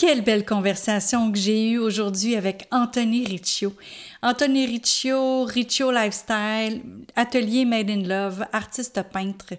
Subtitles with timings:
[0.00, 3.74] Quelle belle conversation que j'ai eue aujourd'hui avec Anthony Riccio.
[4.22, 6.80] Anthony Riccio, Riccio Lifestyle,
[7.16, 9.52] atelier Made in Love, artiste peintre.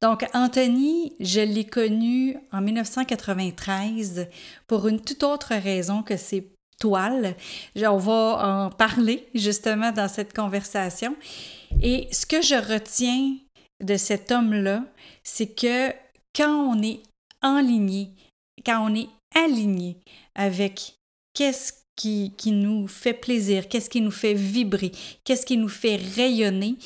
[0.00, 4.28] Donc, Anthony, je l'ai connu en 1993
[4.66, 6.50] pour une toute autre raison que ses
[6.80, 7.36] toiles.
[7.76, 11.14] On va en parler justement dans cette conversation.
[11.82, 13.36] Et ce que je retiens
[13.84, 14.84] de cet homme-là,
[15.22, 15.90] c'est que
[16.34, 17.02] quand on est
[17.42, 18.08] enligné,
[18.64, 19.98] quand on est aligné
[20.34, 20.98] avec
[21.34, 24.92] qu'est-ce qui, qui, nous fait plaisir, qu'est-ce qui nous fait vibrer,
[25.24, 26.76] qu'est-ce qui nous fait rayonner,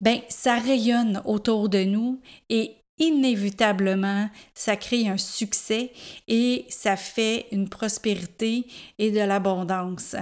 [0.00, 5.92] ben ça rayonne autour de nous et inévitablement, ça crée un succès
[6.28, 8.66] et ça fait une prospérité
[8.98, 10.16] et de l'abondance.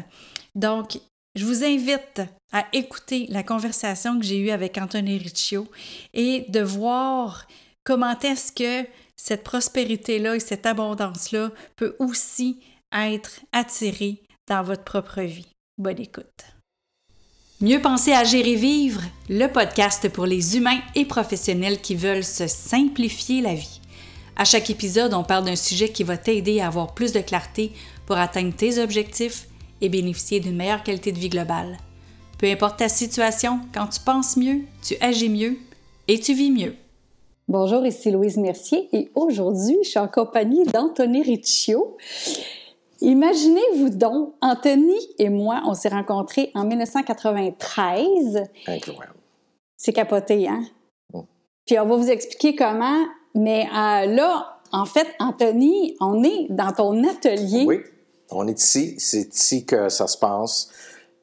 [0.55, 0.99] Donc,
[1.35, 2.23] je vous invite
[2.53, 5.69] à écouter la conversation que j'ai eue avec Anthony Riccio
[6.15, 7.47] et de voir
[7.85, 12.61] comment est-ce que cette prospérité-là et cette abondance-là peut aussi
[12.97, 15.49] être attirée dans votre propre vie.
[15.77, 16.25] Bonne écoute.
[17.61, 22.47] Mieux penser à gérer vivre, le podcast pour les humains et professionnels qui veulent se
[22.47, 23.81] simplifier la vie.
[24.37, 27.73] À chaque épisode, on parle d'un sujet qui va t'aider à avoir plus de clarté
[28.07, 29.49] pour atteindre tes objectifs
[29.81, 31.77] et bénéficier d'une meilleure qualité de vie globale.
[32.39, 35.59] Peu importe ta situation, quand tu penses mieux, tu agis mieux
[36.07, 36.77] et tu vis mieux.
[37.49, 41.97] Bonjour, ici Louise Mercier et aujourd'hui, je suis en compagnie d'Anthony Riccio.
[43.01, 48.43] Imaginez-vous donc, Anthony et moi, on s'est rencontrés en 1993.
[48.67, 49.17] Incroyable.
[49.79, 50.63] C'est capoté, hein?
[51.65, 56.73] Puis on va vous expliquer comment, mais euh, là, en fait, Anthony, on est dans
[56.73, 57.65] ton atelier.
[57.67, 57.79] Oui,
[58.31, 58.97] on est ici.
[58.99, 60.71] C'est ici que ça se passe.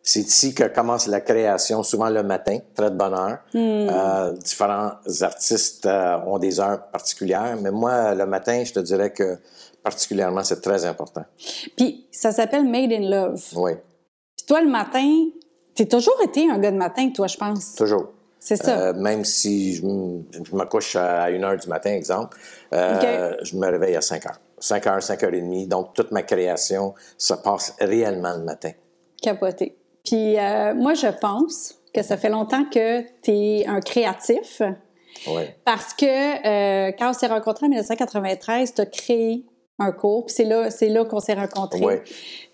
[0.07, 3.39] C'est ici que commence la création, souvent le matin, très de bonne heure.
[3.55, 3.89] Hmm.
[3.89, 9.11] Euh, différents artistes euh, ont des heures particulières, mais moi, le matin, je te dirais
[9.11, 9.39] que
[9.83, 11.25] particulièrement, c'est très important.
[11.75, 13.43] Puis, ça s'appelle Made in Love.
[13.55, 13.71] Oui.
[14.37, 15.25] Puis toi, le matin,
[15.73, 17.73] tu as toujours été un gars de matin, toi, je pense.
[17.73, 18.11] Toujours.
[18.39, 18.77] C'est ça.
[18.77, 22.37] Euh, même si je, me couche à 1 heure du matin, exemple,
[22.71, 24.39] je me réveille à 5 heures.
[24.59, 25.65] 5 heures, 5 heures et demie.
[25.65, 28.69] Donc, toute ma création se passe réellement le matin.
[29.19, 29.75] Capoté.
[30.05, 34.61] Puis euh, moi, je pense que ça fait longtemps que tu es un créatif.
[35.27, 35.43] Oui.
[35.63, 39.45] Parce que euh, quand on s'est rencontrés en 1993, tu as créé
[39.79, 41.83] un cours, puis c'est là, c'est là qu'on s'est rencontrés.
[41.83, 41.93] Oui.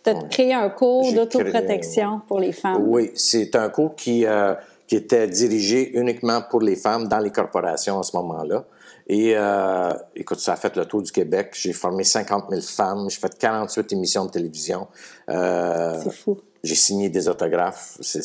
[0.04, 2.84] Tu as créé un cours d'autoprotection pour les femmes.
[2.88, 4.56] Oui, c'est un cours qui, euh,
[4.88, 8.66] qui était dirigé uniquement pour les femmes dans les corporations à ce moment-là.
[9.08, 11.50] Et euh, écoute, ça a fait le tour du Québec.
[11.54, 13.10] J'ai formé 50 000 femmes.
[13.10, 14.88] J'ai fait 48 émissions de télévision.
[15.30, 16.38] Euh, c'est fou.
[16.64, 17.98] J'ai signé des autographes.
[18.02, 18.22] C'est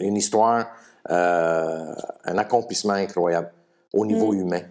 [0.00, 0.66] une histoire,
[1.10, 3.52] euh, un accomplissement incroyable
[3.92, 4.40] au niveau mm.
[4.40, 4.62] humain.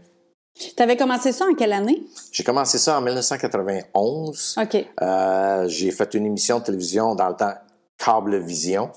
[0.55, 2.01] Tu avais commencé ça en quelle année?
[2.31, 4.55] J'ai commencé ça en 1991.
[4.61, 4.85] OK.
[5.01, 7.53] Euh, j'ai fait une émission de télévision dans le temps
[7.97, 8.89] Cablevision.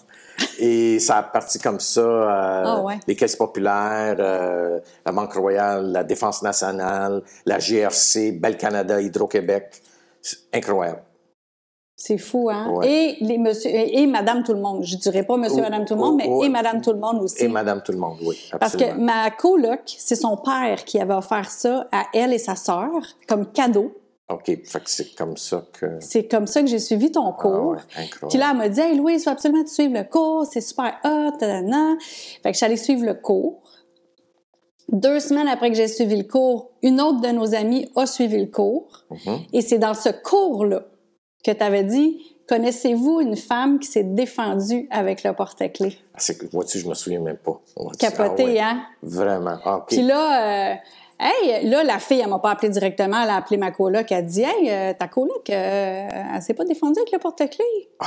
[0.61, 2.01] Et ça a parti comme ça.
[2.01, 8.57] Euh, ah Les caisses populaires, euh, la Banque Royale, la Défense nationale, la GRC, Bel
[8.57, 9.83] Canada, Hydro-Québec.
[10.53, 11.03] Incroyable.
[12.01, 12.81] C'est fou, hein?
[12.85, 14.85] Et, les monsieur, et, Madame Tout le Monde.
[14.85, 17.43] Je dirais pas Monsieur, Madame Tout le Monde, mais et Madame Tout le Monde aussi.
[17.43, 18.39] Et Madame Tout le Monde, oui.
[18.53, 18.59] Absolument.
[18.61, 22.55] Parce que ma coloc, c'est son père qui avait offert ça à elle et sa
[22.55, 22.93] sœur
[23.27, 23.97] comme cadeau.
[24.29, 25.97] OK, fait que c'est comme ça que...
[25.99, 27.77] C'est comme ça que j'ai suivi ton ah cours.
[27.97, 30.05] Ah ouais, Puis là, elle m'a dit «Hey, Louise, il faut absolument te suivre le
[30.05, 31.97] cours, c'est super hot, tadana.»
[32.45, 33.63] Fait que allée suivre le cours.
[34.89, 38.39] Deux semaines après que j'ai suivi le cours, une autre de nos amies a suivi
[38.39, 39.05] le cours.
[39.11, 39.39] Mm-hmm.
[39.53, 40.85] Et c'est dans ce cours-là
[41.45, 45.99] que tu avais dit Connaissez-vous une femme qui s'est défendue avec le porte-clés?
[46.15, 47.61] Ah, moi aussi, je me souviens même pas.
[47.99, 48.83] Capoté, ah hein?
[49.03, 49.59] Vraiment.
[49.67, 50.75] Ah, Puis là, euh,
[51.21, 54.17] hey, là, la fille, elle m'a pas appelé directement, elle a appelé ma coloc, elle
[54.17, 57.91] a dit, hey, euh, ta coloc, euh, elle s'est pas défendue avec le porte-clés?
[58.01, 58.07] Ah,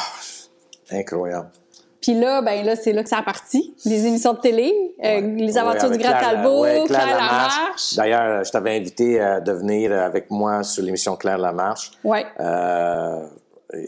[0.90, 1.52] incroyable.
[2.02, 3.76] Puis là, ben là, c'est là que ça a parti.
[3.86, 7.96] Les émissions de télé, les aventures du Grand Talbot, Claire, Lamarche.
[7.96, 11.92] D'ailleurs, je t'avais invité à venir avec moi sur l'émission Claire Lamarche.
[12.04, 12.20] Oui.
[12.40, 13.26] Euh,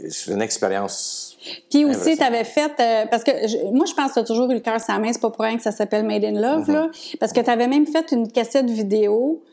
[0.10, 1.38] c'est une expérience.
[1.70, 4.50] Puis aussi, tu avais fait, euh, parce que moi, je pense que tu as toujours
[4.50, 6.72] eu le cœur sa main, c'est pas pour rien que ça s'appelle Made in Love,
[6.72, 7.18] là, mm-hmm.
[7.20, 9.44] parce que tu avais même fait une cassette vidéo.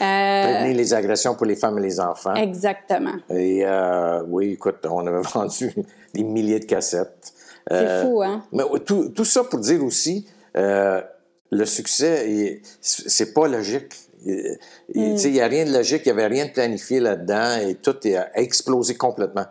[0.00, 2.34] Euh, Prévenir les agressions pour les femmes et les enfants.
[2.34, 3.14] Exactement.
[3.30, 5.72] Et euh, oui, écoute, on avait vendu
[6.14, 7.32] des milliers de cassettes.
[7.68, 8.44] C'est euh, fou, hein?
[8.52, 13.94] Mais tout, tout, ça pour dire aussi, le succès, c'est pas logique.
[14.26, 15.42] Il n'y mm.
[15.42, 18.94] a rien de logique, il n'y avait rien de planifié là-dedans et tout a explosé
[18.94, 19.44] complètement.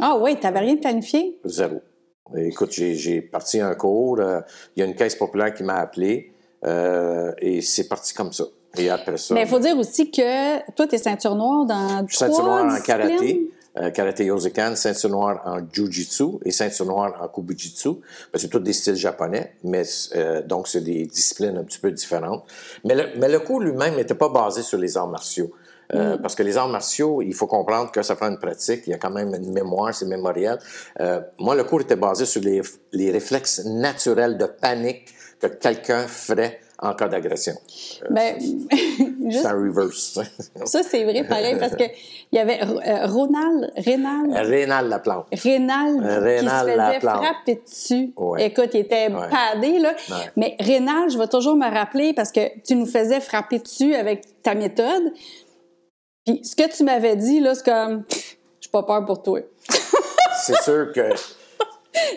[0.00, 1.38] Ah oui, tu n'avais rien planifié?
[1.44, 1.80] Zéro.
[2.36, 4.40] Écoute, j'ai parti un cours, euh,
[4.74, 6.32] il y a une caisse populaire qui m'a appelé
[6.64, 8.44] euh, et c'est parti comme ça.
[8.76, 9.32] Et après ça.
[9.32, 12.06] Mais il faut dire aussi que toi, tu es ceinture noire dans.
[12.06, 13.50] Je suis ceinture noire en karaté.
[13.78, 17.90] Euh, karaté Yosekan, ceinture noire en Jiu-Jitsu et ceinture noire en Kubujitsu.
[18.32, 19.82] Ben, c'est tous des styles japonais, mais
[20.14, 22.44] euh, donc c'est des disciplines un petit peu différentes.
[22.84, 25.52] Mais le, mais le cours lui-même n'était pas basé sur les arts martiaux.
[25.94, 28.90] Euh, Parce que les arts martiaux, il faut comprendre que ça prend une pratique, il
[28.90, 30.58] y a quand même une mémoire, c'est mémoriel.
[31.00, 32.60] Euh, moi, le cours était basé sur les,
[32.92, 35.06] les réflexes naturels de panique
[35.40, 37.54] que quelqu'un ferait en cas d'agression.
[38.02, 38.36] Euh, Ben,
[39.30, 40.18] c'est un reverse.
[40.64, 41.84] ça, c'est vrai, pareil, parce que
[42.32, 45.26] il y avait euh, Ronald, Rénal, Rénal Laplante.
[45.32, 47.24] Rénal Euh, qui se Rénal faisait Laplante.
[47.24, 48.12] frapper dessus.
[48.16, 48.46] Ouais.
[48.46, 49.28] Écoute, il était Ouais.
[49.30, 49.94] padé, là.
[50.10, 50.14] Ouais.
[50.36, 54.42] Mais Rénal, je vais toujours me rappeler parce que tu nous faisais frapper dessus avec
[54.42, 55.12] ta méthode.
[56.26, 59.40] Puis ce que tu m'avais dit, là, c'est comme, Pff, j'ai pas peur pour toi.
[60.44, 61.00] C'est sûr que.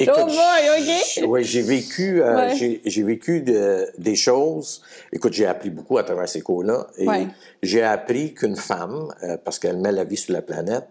[0.01, 1.03] Oh boy, OK.
[1.15, 2.55] j- ouais, j'ai vécu, euh, Ouais.
[2.55, 4.81] j'ai, j'ai vécu de- des choses.
[5.11, 6.87] Écoute, j'ai appris beaucoup à travers ces cours-là.
[6.97, 7.27] Et Ouais.
[7.63, 10.87] j'ai appris qu'une femme, euh, parce qu'elle met la vie sur la planète,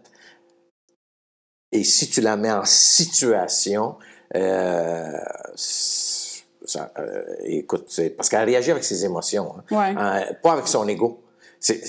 [1.73, 3.97] et si tu la mets en situation,
[4.35, 5.13] euh,
[5.55, 6.93] ça,
[7.45, 9.65] écoute, c'est parce qu'elle réagit avec ses émotions, hein.
[9.71, 10.35] Ouais.
[10.43, 11.23] Pas avec son ego.
[11.61, 11.81] C'est,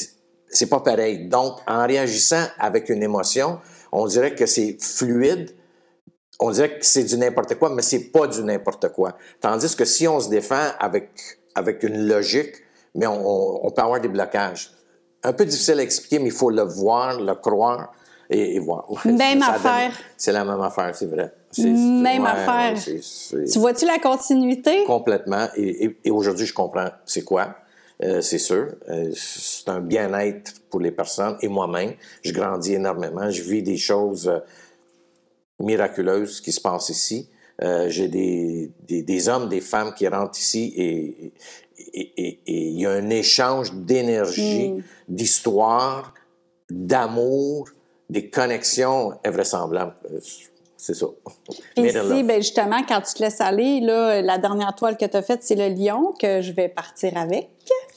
[0.49, 1.27] c'est pas pareil.
[1.27, 3.59] Donc, en réagissant avec une émotion,
[3.91, 5.51] on dirait que c'est fluide,
[6.39, 9.17] on dirait que c'est du n'importe quoi, mais c'est pas du n'importe quoi.
[9.41, 11.09] Tandis que si on se défend avec,
[11.55, 12.53] avec une logique,
[12.95, 14.71] mais on, on- peut avoir des blocages.
[15.23, 17.91] Un peu difficile à expliquer, mais il faut le voir, le croire
[18.29, 18.89] et, et voir.
[18.89, 19.91] Ouais, Même affaire.
[20.17, 21.33] C'est la même affaire, c'est vrai.
[21.57, 22.73] Même ouais, affaire.
[23.33, 24.85] ouais, Tu vois-tu la continuité?
[24.85, 25.47] Complètement.
[25.57, 27.55] Et, et- et aujourd'hui, je comprends c'est quoi.
[28.01, 28.67] Euh, c'est sûr.
[28.87, 31.93] Euh, c'est un bien-être pour les personnes et moi-même.
[32.23, 33.29] Je grandis énormément.
[33.29, 34.39] Je vis des choses euh,
[35.59, 37.29] miraculeuses qui se passent ici.
[37.61, 41.33] Euh, J'ai des, des, des hommes, des femmes qui rentrent ici et
[42.47, 44.73] il y a un échange d'énergie,
[45.07, 46.13] d'histoire,
[46.69, 47.69] d'amour,
[48.09, 49.95] des connexions invraisemblables.
[50.11, 50.19] Euh,
[50.77, 51.07] C'est ça.
[51.75, 55.17] Puis ici, ben justement, quand tu te laisses aller, là, la dernière toile que tu
[55.17, 57.49] as faite, c'est le lion que je vais partir avec.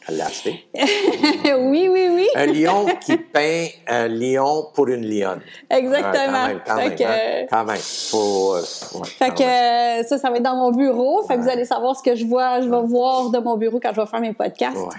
[0.09, 0.65] Elle l'a acheté.
[0.75, 2.29] oui, oui, oui.
[2.35, 5.41] Un lion qui peint un lion pour une lionne.
[5.71, 6.13] Exactement.
[6.13, 6.97] Ouais, quand même, quand Fait même.
[6.97, 7.47] que- hein?
[7.51, 7.77] Quand même.
[8.11, 10.01] Faut, euh, ouais, Fait quand que même.
[10.01, 11.23] euh, ça, ça va être dans mon bureau.
[11.23, 13.79] Fait que vous allez savoir ce que je vois, je vais voir de mon bureau
[13.81, 14.77] quand je vais faire mes podcasts.
[14.77, 14.97] Ouais.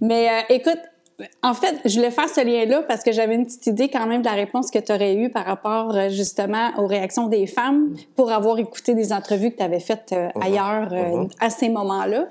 [0.00, 0.78] Mais euh, écoute,
[1.42, 4.20] en fait, je voulais faire ce lien-là parce que j'avais une petite idée quand même
[4.20, 7.94] de la réponse que tu aurais eue par rapport euh, justement aux réactions des femmes
[8.16, 12.28] pour avoir écouté des entrevues que tu avais faites euh, ailleurs euh, à ces moments-là.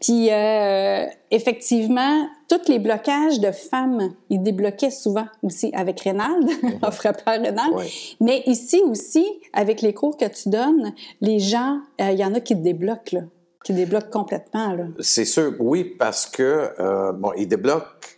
[0.00, 6.48] Puis euh, effectivement, tous les blocages de femmes, ils débloquaient souvent aussi avec Rénald,
[6.82, 7.74] en frappant Rénald.
[7.74, 7.86] Ouais.
[8.20, 12.40] Mais ici aussi, avec les cours que tu donnes, les gens, il y en a
[12.40, 13.20] qui te débloquent, là,
[13.64, 14.76] qui débloquent complètement.
[15.00, 18.15] C'est sûr, oui, parce que, bon, il débloque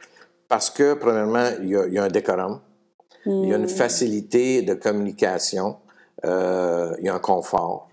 [0.49, 2.61] parce que, premièrement, il y a, il y a un décorum,
[3.43, 3.63] il y a Hmm.
[3.63, 5.77] une facilité de communication,
[6.25, 7.89] euh, il y a un confort,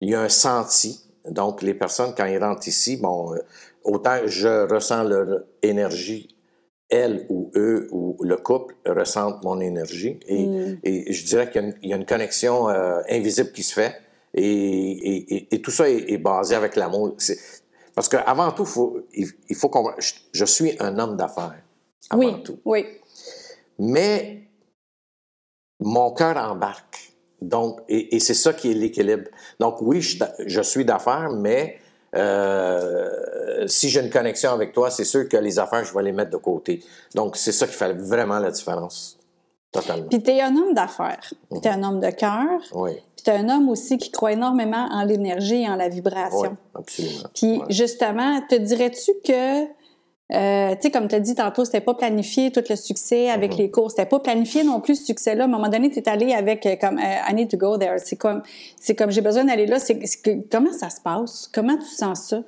[0.00, 1.00] il y a un senti.
[1.28, 3.38] Donc, les personnes, quand ils rentrent ici, bon, euh,
[3.84, 6.36] autant je ressens leur énergie,
[6.90, 10.18] elles ou eux ou le couple ressentent mon énergie.
[10.28, 10.74] Et, Hmm.
[10.82, 13.62] et je dirais qu'il y a une, il y a une connexion euh, invisible qui
[13.62, 13.96] se fait.
[14.34, 17.14] Et, et- et- et tout ça est, est basé avec l'amour.
[17.94, 19.92] Parce qu'avant tout, faut, il, il faut qu'on...
[19.98, 21.62] Je, je suis un homme d'affaires.
[22.10, 22.58] Avant Oui, tout.
[22.64, 22.86] oui.
[23.78, 24.48] Mais
[25.80, 27.12] mon cœur embarque.
[27.40, 29.28] Donc, et, et c'est ça qui est l'équilibre.
[29.60, 31.78] Donc, oui, je, je suis d'affaires, mais
[32.14, 36.12] euh, si j'ai une connexion avec toi, c'est sûr que les affaires, je vais les
[36.12, 36.82] mettre de côté.
[37.14, 39.18] Donc, c'est ça qui fait vraiment la différence.
[39.74, 40.08] Totalement.
[40.08, 43.48] Puis t'es un homme d'affaires, puis t'es un homme de cœur, Oui, puis t'es un
[43.50, 46.56] homme aussi qui croit énormément en l'énergie et en la oui, vibration.
[46.74, 47.28] absolument.
[47.34, 47.64] Puis Ouais.
[47.70, 52.50] justement, te dirais-tu que, euh, tu sais, comme tu as dit tantôt, c'était pas planifié
[52.52, 53.58] tout le succès avec Mm-hmm.
[53.58, 55.44] les cours, c'était pas planifié non plus ce succès-là.
[55.44, 57.76] À un moment donné, tu es allé avec euh, comme euh, I need to go
[57.76, 57.98] there.
[57.98, 58.42] C'est comme,
[58.80, 59.78] c'est comme j'ai besoin d'aller là.
[59.80, 61.50] C'est, c'est que- comment ça se passe?
[61.52, 62.42] Comment tu sens ça?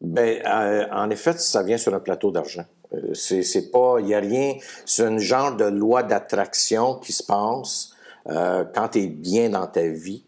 [0.00, 2.64] Ben, euh, en effet, ça vient sur un plateau d'argent.
[2.94, 4.54] Euh, c'est, c'est pas, il y a rien.
[4.84, 7.92] C'est un genre de loi d'attraction qui se passe
[8.28, 10.24] euh, quand tu es bien dans ta vie.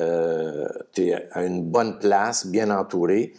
[0.00, 3.32] Euh, tu es à une bonne place, bien entouré.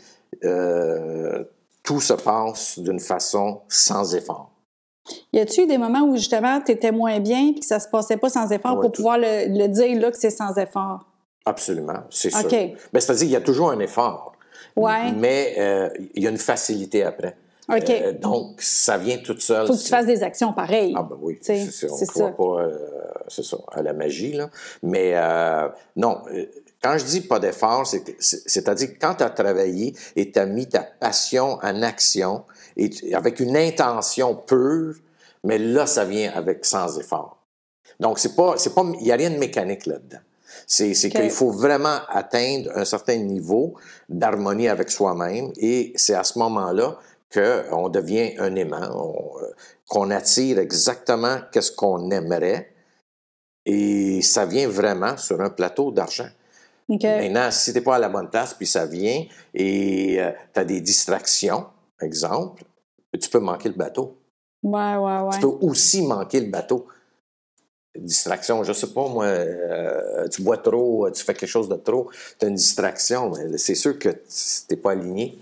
[0.43, 1.43] Euh,
[1.83, 4.51] tout se passe d'une façon sans effort.
[5.33, 8.17] Y a-tu des moments où justement tu étais moins bien puis que ça se passait
[8.17, 11.05] pas sans effort ouais, pour tout- pouvoir le, le dire là que c'est sans effort?
[11.45, 12.49] Absolument, c'est OK.
[12.49, 12.69] sûr.
[12.91, 14.33] Ben, c'est-à-dire qu'il y a toujours un effort.
[14.75, 15.11] Ouais.
[15.11, 15.53] Mais
[16.15, 17.37] il y a une facilité après.
[17.69, 19.65] Euh, donc, ça vient toute seule.
[19.67, 20.93] Faut que tu fasses des actions pareilles.
[20.95, 21.87] Ah ben oui, c'est ça.
[21.89, 22.31] On ne croit ça.
[22.31, 22.77] pas, euh,
[23.27, 24.49] c'est ça, à la magie, là.
[24.83, 26.21] Mais euh, non,
[26.83, 27.87] quand je dis pas d'effort,
[28.19, 32.43] c'est-à-dire que quand tu as travaillé et tu as mis ta passion en action,
[32.77, 34.95] et tu- avec une intention pure,
[35.43, 37.37] Mais là, ça vient avec sans effort.
[37.99, 40.17] Donc, c'est pas, c'est pas, il n'y a rien de mécanique là-dedans.
[40.65, 43.75] C'est, c'est qu'il faut vraiment atteindre un certain niveau
[44.09, 46.97] d'harmonie avec soi-même et c'est à ce moment-là
[47.33, 49.53] qu'on devient un aimant, euh,
[49.87, 52.75] qu'on attire exactement qu'est-ce qu'on aimerait
[53.65, 56.27] et ça vient vraiment sur un plateau d'argent.
[56.87, 60.59] Maintenant, si tu n'es pas à la bonne place, puis ça vient et euh, tu
[60.59, 61.65] as des distractions,
[61.99, 62.63] exemple,
[63.19, 64.17] tu peux manquer le bateau.
[64.61, 65.33] Ouais, ouais, ouais.
[65.33, 66.85] Tu peux aussi manquer le bateau.
[67.95, 72.09] Distraction, je sais pas, moi, euh, tu bois trop, tu fais quelque chose de trop,
[72.37, 75.39] tu as une distraction, mais c'est sûr que tu n'es pas aligné.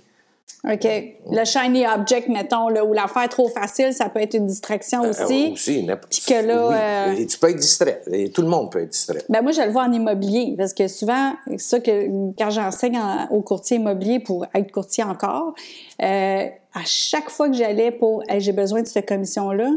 [0.66, 0.88] OK.
[1.30, 5.10] Le shiny object, mettons, là, ou l'affaire trop facile, ça peut être une distraction euh,
[5.10, 5.50] aussi.
[5.50, 7.10] Euh, aussi, Puis que là.
[7.10, 7.28] Oui.
[7.28, 8.02] Tu peux être distrait.
[8.10, 9.24] Et tout le monde peut être distrait.
[9.28, 12.08] Ben moi, je le vois en immobilier, parce que souvent, c'est ça que
[12.38, 13.00] quand j'enseigne
[13.32, 15.54] au courtier immobilier pour être courtier encore,
[16.02, 19.70] euh, à chaque fois que j'allais pour hey, j'ai besoin de cette commission-là,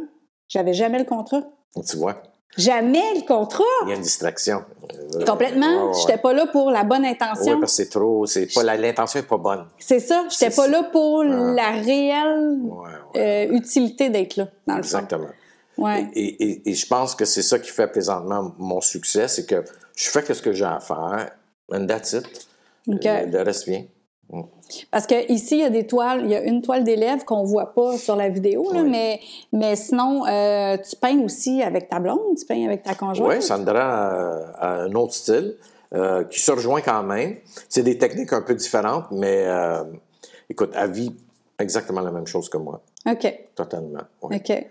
[0.49, 1.43] j'avais jamais le contrat.
[1.85, 2.23] Tu vois?
[2.57, 3.65] Jamais le contrat.
[3.85, 4.65] Il y a une distraction.
[5.15, 5.93] Euh, Complètement.
[5.93, 7.55] Je J'étais pas là pour la bonne intention.
[7.55, 8.27] Oui, parce que c'est trop.
[8.27, 9.67] C'est pas l'intention est pas bonne.
[9.79, 10.25] C'est ça.
[10.31, 12.61] J'étais pas là pour la réelle
[13.17, 15.29] euh, utilité d'être là, dans le Exactement.
[15.79, 16.09] Ouais.
[16.15, 19.63] Et, et, et, je pense que c'est ça qui fait présentement mon succès, c'est que
[19.95, 21.33] je fais ce que j'ai à faire,
[21.71, 22.49] and that's it.
[22.87, 23.85] Le, reste vient.
[24.91, 27.45] Parce que ici, il y a des toiles, il y a une toile d'élève qu'on
[27.45, 29.21] voit pas sur la vidéo, là, mais,
[29.53, 33.37] mais sinon, euh, tu peins aussi avec ta blonde, tu peins avec ta conjointe.
[33.37, 35.57] Oui, Sandra a, un autre style
[35.95, 37.37] euh, qui se rejoint quand même.
[37.69, 39.85] C'est des techniques un peu différentes, mais euh,
[40.51, 41.15] écoute, elle vit
[41.59, 42.83] exactement la même chose que moi.
[43.09, 43.33] OK.
[43.55, 44.03] Totalement.
[44.21, 44.67] OK.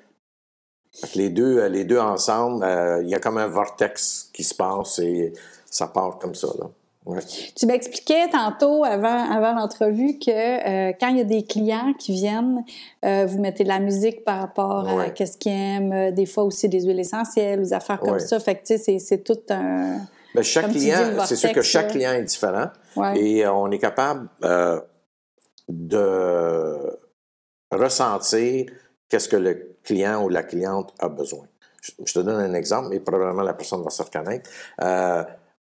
[1.16, 2.66] Les deux, les deux ensemble,
[3.04, 5.34] il y a comme un vortex qui se passe et
[5.66, 6.48] ça part comme ça.
[6.60, 6.70] Là.
[7.56, 12.14] Tu m'expliquais tantôt avant, avant l'entrevue que euh, quand il y a des clients qui
[12.14, 12.64] viennent,
[13.04, 16.44] euh, vous mettez de la musique par rapport à qu'est-ce qu'ils aiment, euh, des fois
[16.44, 18.40] aussi des huiles essentielles, des affaires comme ça.
[18.40, 20.00] Fait que tu sais, c'est tout un.
[20.34, 22.70] Ben, chaque client, c'est sûr que chaque client est différent
[23.16, 24.28] et on est capable
[25.70, 27.00] de
[27.72, 28.66] ressentir
[29.10, 31.46] qu'est-ce que le client ou la cliente a besoin.
[31.82, 34.50] Je, te donne un exemple, et probablement la personne va se reconnaître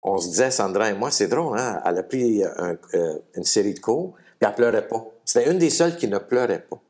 [0.03, 1.81] on se disait, Sandra et moi, c'est drôle, hein?
[1.86, 5.05] Elle a pris euh, une série de cours, puis elle pleurait pas.
[5.25, 6.81] C'était une des seules qui ne pleurait pas.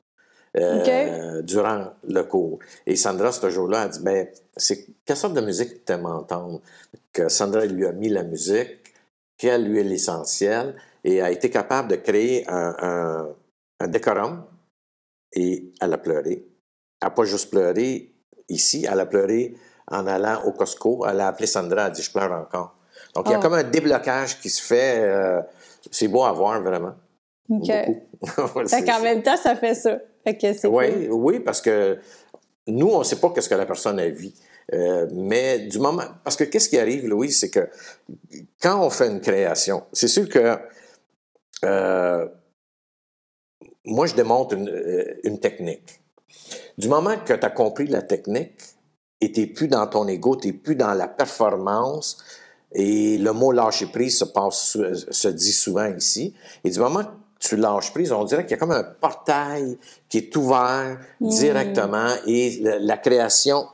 [0.58, 2.60] Euh, durant le cours.
[2.86, 4.28] Et Sandra, ce jour-là, a dit, ben,
[4.58, 6.60] c'est quelle sorte de musique tu aimes entendre?
[7.14, 8.94] Que Sandra lui a mis la musique,
[9.38, 10.76] quelle lui est l'essentiel,
[11.06, 13.34] et a été capable de créer un,
[13.80, 14.44] un, décorum,
[15.32, 16.46] et elle a pleuré.
[17.02, 18.14] Elle n'a pas juste pleuré
[18.50, 19.56] ici, elle a pleuré
[19.88, 21.06] en allant au Costco.
[21.08, 22.76] Elle a appelé Sandra, elle a dit, je pleure encore.
[23.16, 23.42] Donc, il y a ah.
[23.42, 25.00] comme un déblocage qui se fait.
[25.00, 25.42] Euh,
[25.90, 26.94] c'est beau à voir, vraiment.
[27.50, 27.68] OK.
[28.68, 30.00] fait qu'en même temps, ça fait ça.
[30.24, 32.00] Fait que c'est oui, oui, parce que
[32.68, 34.30] nous, on ne sait pas ce que la personne a vu.
[34.74, 36.04] Euh, mais du moment.
[36.24, 37.68] Parce que qu'est-ce qui arrive, Louis, c'est que
[38.62, 40.58] quand on fait une création, c'est sûr que.
[41.66, 42.28] Euh,
[43.84, 44.72] moi, je démontre une,
[45.24, 46.02] une technique.
[46.78, 48.62] Du moment que tu as compris la technique
[49.20, 52.18] et tu n'es plus dans ton ego, tu n'es plus dans la performance,
[52.74, 54.78] et le mot lâcher prise se, passe,
[55.10, 56.34] se dit souvent ici.
[56.64, 57.10] Et du moment que
[57.40, 61.30] tu lâches prise, on dirait qu'il y a comme un portail qui est ouvert mmh.
[61.30, 63.66] directement et la, création,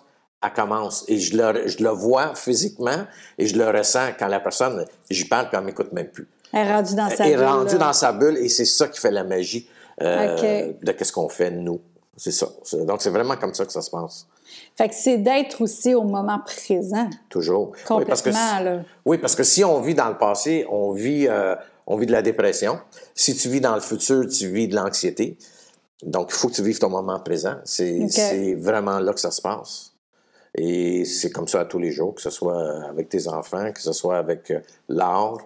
[0.41, 1.05] elle commence.
[1.07, 3.05] Et je le, je le vois physiquement
[3.37, 6.27] et je le ressens quand la personne, j'y parle puis elle m'écoute même plus.
[6.53, 7.33] Elle est rendue dans sa bulle.
[7.33, 9.67] Elle est rendue dans sa bulle et c'est ça qui fait la magie
[10.01, 11.81] euh, de qu'est-ce qu'on fait nous.
[12.17, 12.47] C'est ça.
[12.83, 14.27] Donc c'est vraiment comme ça que ça se passe.
[14.75, 17.09] Fait que c'est d'être aussi au moment présent.
[17.29, 17.73] Toujours.
[17.87, 18.81] Complètement, oui, parce que, là.
[19.05, 21.55] Oui, parce que si on vit dans le passé, on vit, euh,
[21.85, 22.79] on vit de la dépression.
[23.13, 25.37] Si tu vis dans le futur, tu vis de l'anxiété.
[26.03, 27.55] Donc, il faut que tu vives ton moment présent.
[27.65, 29.93] C'est vraiment là que ça se passe.
[30.55, 33.81] Et c'est comme ça à tous les jours, que ce soit avec tes enfants, que
[33.81, 34.59] ce soit avec euh,
[34.89, 35.37] l'art.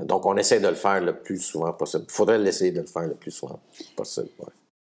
[0.00, 2.04] Donc, on essaie de le faire le plus souvent possible.
[2.08, 3.60] Il faudrait l'essayer de le faire le plus souvent
[3.96, 4.28] possible.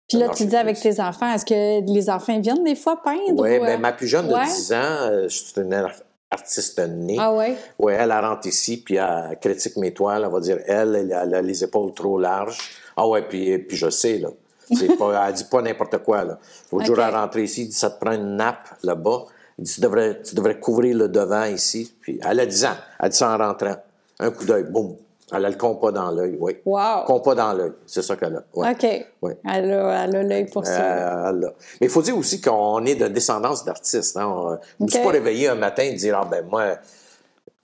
[0.07, 3.41] Puis là, tu dis avec tes enfants, est-ce que les enfants viennent des fois peindre?
[3.41, 3.61] Oui, ou...
[3.61, 5.85] ben, ma plus jeune de 10 ans, euh, je suis une
[6.31, 7.17] artiste née.
[7.19, 7.55] Ah oui?
[7.77, 10.23] Oui, elle, rentre ici, puis elle critique mes toiles.
[10.23, 12.57] Elle va dire, elle, elle a les épaules trop larges.
[12.95, 14.29] Ah ouais, puis, puis je sais, là.
[14.73, 16.39] C'est pas, elle dit pas n'importe quoi, là.
[16.71, 19.25] L'autre jour, elle rentre ici, elle dit, ça te prend une nappe là-bas.
[19.57, 21.93] Elle dit, tu devrais, tu devrais couvrir le devant ici.
[22.01, 22.75] Puis elle a 10 ans.
[22.99, 23.75] Elle dit ça en rentrant.
[24.19, 24.95] Un coup d'œil, boum.
[25.31, 26.57] Elle a le compas dans l'œil, oui.
[26.63, 27.03] Wow.
[27.05, 28.43] Compas dans l'œil, c'est ça qu'elle a.
[28.53, 29.05] OK.
[29.21, 29.33] Oui.
[29.43, 30.81] Elle a l'œil pour ça.
[30.81, 31.53] Euh, elle a.
[31.81, 34.15] Mais il faut dire aussi qu'on est de descendance d'artistes.
[34.15, 34.57] Hein.
[34.79, 36.77] Je ne suis pas réveillé un matin et dire, ah ben moi,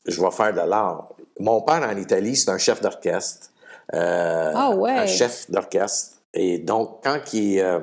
[0.06, 1.10] je vais faire de l'art.
[1.40, 3.48] Mon père en Italie, c'est un chef d'orchestre.
[3.94, 4.92] Euh, ah ouais.
[4.92, 6.18] Un chef d'orchestre.
[6.34, 7.80] et donc, quand il est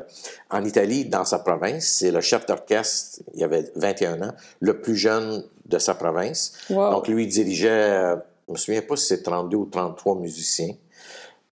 [0.51, 4.97] en Italie, dans sa province, c'est le chef d'orchestre, il avait 21 ans, le plus
[4.97, 6.53] jeune de sa province.
[6.69, 6.91] Wow.
[6.91, 8.17] Donc, lui, il dirigeait,
[8.51, 10.75] je me souviens pas si c'est 32 ou 33 musiciens.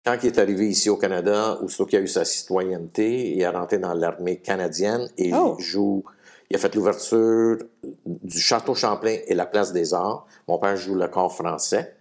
[0.05, 3.47] Quand il est arrivé ici au Canada, aussitôt qu'il a eu sa citoyenneté, il est
[3.47, 5.55] rentré dans l'armée canadienne et Oh.
[5.57, 6.03] il joue.
[6.49, 7.57] Il a fait l'ouverture
[8.05, 10.25] du Château Champlain et la Place des Arts.
[10.47, 11.95] Mon père joue le corps français.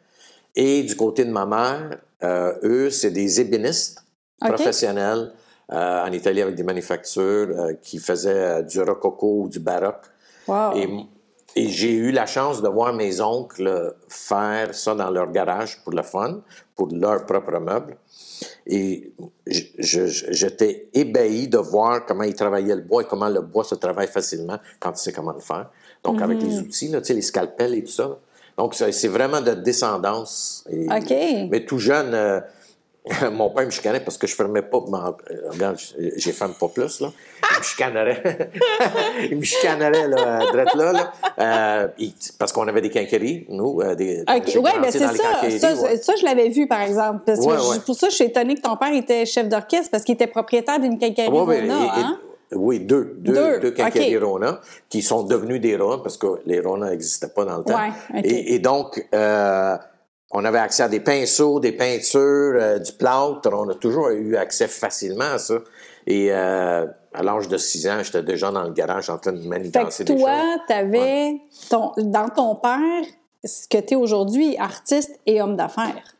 [0.56, 4.04] Et du côté de ma mère, euh, eux, c'est des ébénistes
[4.40, 5.32] professionnels
[5.70, 10.06] euh, en Italie avec des manufactures euh, qui faisaient du rococo ou du baroque.
[10.48, 10.74] Wow.
[10.74, 10.88] Et,
[11.58, 15.92] et j'ai eu la chance de voir mes oncles faire ça dans leur garage pour
[15.92, 16.40] le fun,
[16.76, 17.96] pour leur propre meuble.
[18.66, 19.12] Et
[19.46, 24.06] j'étais ébahi de voir comment ils travaillaient le bois et comment le bois se travaille
[24.06, 25.68] facilement quand tu sais comment le faire.
[26.04, 28.18] Donc, avec les outils, là, tu sais, les scalpels et tout ça.
[28.56, 30.64] Donc, c'est vraiment de descendance.
[30.70, 31.48] Et- OK.
[31.50, 32.40] Mais tout jeune, euh,
[33.32, 34.78] mon père me chicanait parce que je fermais pas.
[34.88, 35.76] ma- euh, regarde,
[36.16, 37.08] j'ai ferme pas plus, là.
[37.52, 38.50] Il me chicanerait.
[39.30, 41.12] il me chicanerait, là, drette là, là.
[41.38, 43.80] Euh, il- parce qu'on avait des quincailleries, nous.
[43.80, 45.74] euh, des, OK, j'ai ouais, grandi ben c'est ça.
[45.74, 45.96] Ça, ouais.
[45.96, 47.22] ça, je l'avais vu, par exemple.
[47.26, 47.78] Parce Ouais, ouais.
[47.84, 50.80] Pour ça, je suis étonnée que ton père était chef d'orchestre parce qu'il était propriétaire
[50.80, 50.98] d'une
[51.44, 52.18] ouais, Rona, et- et- hein?
[52.52, 53.14] Oui, deux.
[53.18, 53.68] Deux, Deux,
[54.16, 54.24] OK.
[54.24, 57.74] Rona qui sont devenus des Rona parce que les Rona n'existaient pas dans le temps.
[57.78, 58.24] Ouais, OK.
[58.24, 59.76] et, et donc, euh,
[60.30, 62.20] on avait accès à des pinceaux, des peintures,
[62.60, 63.48] euh, du plâtre.
[63.52, 65.58] On a toujours eu accès facilement à ça.
[66.06, 69.46] Et euh, à l'âge de 6 ans, j'étais déjà dans le garage en train de
[69.46, 70.60] manigancer des toi, choses.
[70.66, 71.36] tu avais
[71.70, 73.04] dans ton père
[73.44, 76.14] ce que tu es aujourd'hui, artiste et homme d'affaires.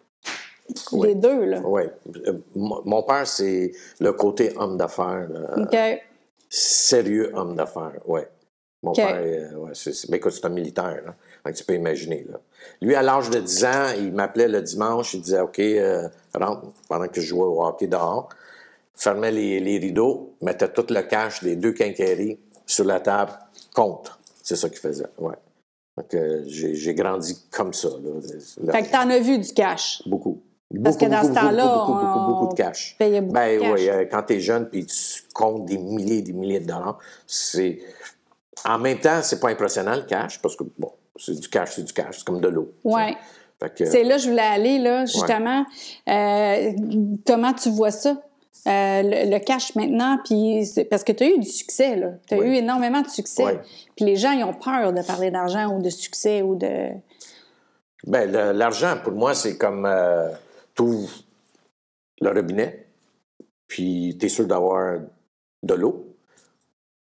[0.92, 1.08] Oui.
[1.08, 1.60] Les deux, là.
[1.64, 1.82] Oui.
[2.26, 5.28] Euh, Mon père, c'est le côté homme d'affaires.
[5.56, 5.76] OK.
[6.50, 8.20] Sérieux homme d'affaires, oui.
[8.82, 11.52] Mon père, ouais, c'est, c'est- mais écoute, c'est un militaire, là.
[11.52, 12.38] Tu peux imaginer, là.
[12.80, 16.72] Lui, à l'âge de 10 ans, il m'appelait le dimanche, il disait, OK, euh, rentre,
[16.88, 18.28] pendant que je jouais au hockey dehors,
[18.94, 23.32] fermait les, les rideaux, mettait tout le cash des deux quincailleries sur la table,
[23.74, 24.16] compte.
[24.42, 25.34] C'est ça qu'il faisait, ouais.
[26.08, 28.72] Que j'ai, grandi comme ça, là.
[28.72, 30.00] Fait que t'en as vu du cash.
[30.06, 30.40] Beaucoup.
[30.82, 32.94] Parce Beaucoup, que dans beaucoup, ce temps-là, beaucoup, beaucoup, beaucoup, beaucoup de cash.
[32.98, 33.72] payait beaucoup ben de cash.
[33.74, 36.66] oui, euh, quand tu es jeune puis tu comptes des milliers et des milliers de
[36.66, 37.80] dollars, c'est.
[38.64, 41.82] En même temps, c'est pas impressionnant le cash parce que, bon, c'est du cash, c'est
[41.84, 42.72] du cash, c'est comme de l'eau.
[42.84, 43.16] Ouais.
[43.76, 45.66] Que, C'est là que je voulais aller, là, justement.
[46.08, 46.72] Euh,
[47.26, 48.10] comment tu vois ça?
[48.66, 52.10] Euh, le, le cash maintenant, puis parce que tu as eu du succès, là.
[52.28, 52.46] Tu as Oui.
[52.46, 53.44] eu énormément de succès.
[53.44, 53.52] Oui.
[53.96, 56.90] Puis les gens, ils ont peur de parler d'argent ou de succès ou de.
[58.06, 60.30] ben, l'argent, pour moi, c'est comme euh,
[60.74, 61.08] tout
[62.20, 62.86] le robinet,
[63.66, 65.00] puis tu es sûr d'avoir
[65.64, 66.14] de l'eau.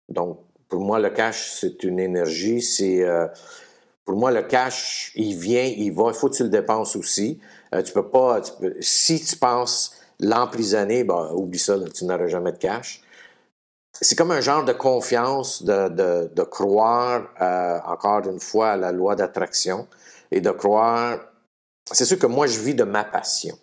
[0.10, 2.62] Donc, pour moi, le cash, c'est une énergie.
[2.62, 3.04] C'est.
[3.04, 3.28] euh,
[4.06, 6.06] pour moi, le cash, il vient, il va.
[6.10, 7.40] Il faut que tu le dépenses aussi.
[7.74, 8.42] Euh, tu peux pas.
[8.42, 13.02] tu peux- si tu penses l'emprisonner, ben, oublie ça, tu n'auras jamais de cash.
[13.94, 18.78] C'est comme un genre de confiance, de, de, de croire, euh, encore une fois, à
[18.78, 19.88] la loi d'attraction
[20.32, 21.20] et de croire.
[21.92, 23.58] C'est sûr que moi, je vis de ma passion.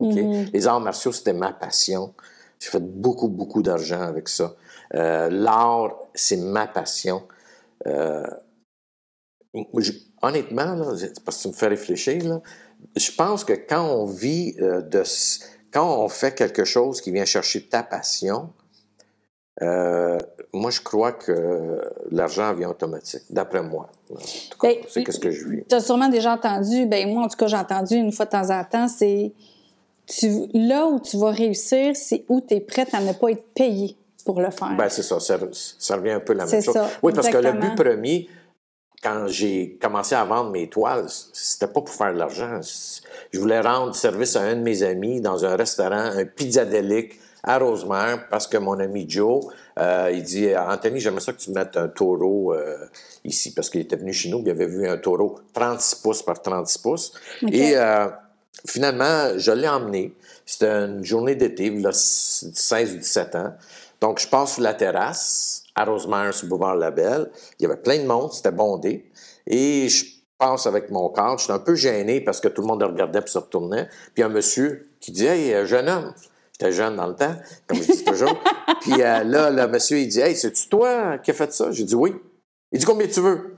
[0.00, 0.46] Mhm.
[0.52, 2.14] Les arts martiaux, c'était ma passion.
[2.58, 4.54] J'ai fait beaucoup, beaucoup d'argent avec ça.
[4.94, 7.22] Euh, L'art, c'est ma passion.
[7.86, 8.24] Euh,
[9.78, 10.86] je- honnêtement, là,
[11.24, 12.40] parce que tu me fais réfléchir, là,
[12.96, 15.02] je pense que quand on vit euh, de...
[15.72, 18.50] Quand on fait quelque chose qui vient chercher ta passion,
[19.62, 20.18] euh,
[20.52, 23.88] moi, je crois que l'argent vient automatique, d'après moi.
[24.10, 25.64] En tout cas, Ben, c'est ce que je vis.
[25.68, 28.30] Tu as sûrement déjà entendu, ben moi, en tout cas, j'ai entendu une fois de
[28.30, 29.32] temps en temps, c'est
[30.06, 33.44] tu, là où tu vas réussir, c'est où tu es prête à ne pas être
[33.54, 34.74] payé pour le faire.
[34.76, 35.38] Ben, c'est ça, ça,
[35.78, 36.74] ça revient un peu la même chose.
[36.74, 38.28] ça, oui, parce que le but premier,
[39.02, 42.60] quand j'ai commencé à vendre mes toiles, c'était pas pour faire de l'argent.
[43.32, 47.58] Je voulais rendre service à un de mes amis dans un restaurant, un pizzadélique à
[47.58, 49.46] Rosemère, parce que mon ami Joe,
[49.78, 52.76] euh, il dit Anthony, j'aimerais ça que tu mettes un taureau euh,
[53.24, 56.40] ici, parce qu'il était venu chez nous, il avait vu un taureau 36 pouces par
[56.40, 57.12] 36 pouces.
[57.50, 58.06] Et euh,
[58.64, 60.14] finalement, je l'ai emmené.
[60.46, 63.54] C'était une journée d'été, il a 16 ou 17 ans.
[64.00, 67.30] Donc, je passe sur la terrasse à Rosemère, sur Boulevard Labelle.
[67.58, 69.10] Il y avait plein de monde, c'était bondé.
[69.46, 70.04] Et je
[70.38, 71.38] passe avec mon cadre.
[71.38, 73.88] J'étais un peu gêné parce que tout le monde regardait et se retournait.
[74.14, 76.12] Puis un monsieur qui dit Hey, euh, jeune homme.
[76.52, 77.34] J'étais jeune dans le temps,
[77.66, 78.38] comme je dis toujours.
[78.82, 81.70] Puis euh, là, le monsieur, il dit Hey, c'est-tu toi qui as fait ça?
[81.70, 82.14] J'ai dit Oui.
[82.72, 83.56] Il dit Combien tu veux?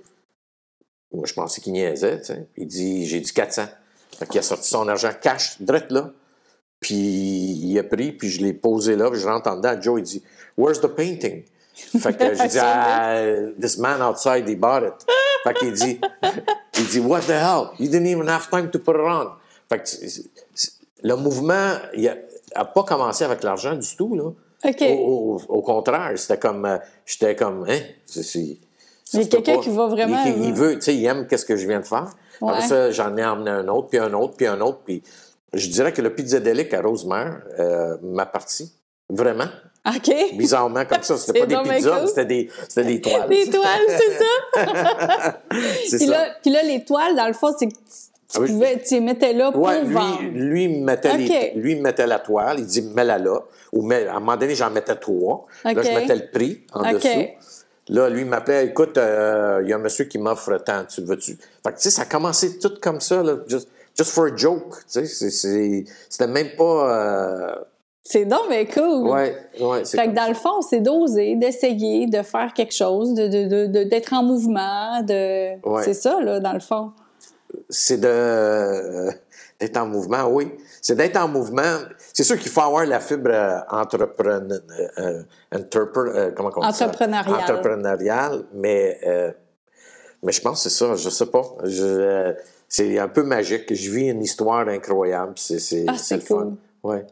[1.12, 2.20] Moi, je pensais qu'il niaisait.
[2.20, 2.48] tu sais.
[2.56, 3.64] Il dit J'ai dit 400.
[4.18, 6.12] Fait qu'il a sorti son argent cash, direct là.
[6.80, 9.80] Puis il a pris, puis je l'ai posé là, puis je rentre en dedans.
[9.80, 10.22] Joe, il dit
[10.56, 11.44] Where's the painting?
[11.74, 13.16] Fait que j'ai dit ah,
[13.60, 15.06] This man outside, he bought it.
[15.42, 16.00] Fait qu'il dit
[16.78, 17.68] Il dit What the hell?
[17.78, 19.30] You didn't even have time to put it on.
[19.68, 19.88] Fait que
[21.02, 22.16] le mouvement, il a-
[22.56, 24.30] n'a pas commencé avec l'argent du tout, là.
[24.66, 24.82] OK.
[24.82, 28.58] Au, au- au contraire, c'était comme, euh, j'étais comme, hein, c'est, Il
[29.12, 31.56] y a quelqu'un qui va vraiment- Il, il veut, tu sais, il aime qu'est-ce que
[31.56, 32.06] je viens de faire.
[32.40, 32.66] Après Ouais.
[32.66, 35.02] ça, j'en ai emmené un autre, puis un autre, puis un autre, puis
[35.52, 38.72] je dirais que le pizzadélic à Rosemère euh, m'a parti.
[39.10, 39.44] Vraiment.
[39.86, 40.14] OK?
[40.34, 41.16] Bizarrement, comme ça.
[41.18, 42.08] C'était pas des pizzas, cool.
[42.08, 43.28] c'était des, c'était des toiles.
[43.28, 45.36] Des toiles, c'est ça?
[45.88, 46.12] c'est Puis ça.
[46.12, 47.78] là, puis là, les toiles, dans le fond, c'est que tu,
[48.36, 50.22] Ah pouvais, tu les mettais là pour Ouais, lui, vendre.
[50.32, 53.40] lui, mettait les- lui, mettait la toile, il dit mets-la là.
[53.72, 55.46] Ou mets- à un moment donné, j'en mettais trois.
[55.64, 57.08] Là, je mettais le prix en dessous.
[57.88, 61.32] Là, lui, m'appelait écoute, euh, il y a un monsieur qui m'offre tant, tu veux-tu?
[61.62, 64.34] Fait que, tu sais, ça a commencé tout comme ça, là, just, just for a
[64.34, 64.76] joke.
[64.90, 66.64] Tu sais, c'était même pas.
[66.64, 67.54] euh,
[68.06, 69.08] C'est donc bien cool.
[69.08, 69.84] ouais, ouais.
[69.84, 70.28] c'est Fait que dans ça.
[70.28, 75.00] le fond, c'est d'oser, d'essayer, de faire quelque chose, de, de, de- d'être en mouvement,
[75.02, 75.58] de.
[75.66, 75.82] Ouais.
[75.84, 76.92] C'est ça, là, dans le fond.
[77.70, 79.10] c'est de euh,
[79.58, 80.52] d'être en mouvement, oui.
[80.82, 81.78] C'est d'être en mouvement.
[82.12, 84.60] C'est sûr qu'il faut avoir la fibre euh, entrepreneur,
[84.98, 85.22] euh,
[86.36, 86.84] comment on dit ça?
[86.86, 87.40] Entrepreneuriale.
[87.40, 89.00] Entrepreneuriale, mais
[90.22, 90.94] mais je pense que c'est ça.
[90.94, 91.42] Je sais pas.
[91.64, 92.34] Je,
[92.68, 93.72] c'est un peu magique.
[93.74, 95.32] Je vis une histoire incroyable.
[95.36, 96.34] C'est c'est Ah, c'est c'est le fun.
[96.82, 96.90] cool.
[96.90, 97.06] Ouais.